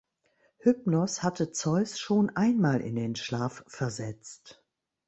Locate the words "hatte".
1.21-1.51